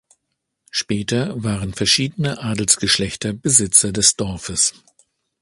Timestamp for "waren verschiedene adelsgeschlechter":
1.43-3.33